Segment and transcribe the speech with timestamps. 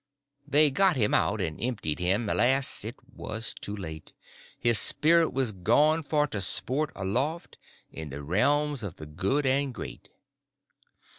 [0.47, 4.13] They got him out and emptied him; Alas it was too late;
[4.57, 7.59] His spirit was gone for to sport aloft
[7.91, 10.09] In the realms of the good and great.